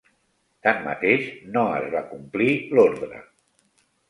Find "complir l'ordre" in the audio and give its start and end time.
2.15-3.23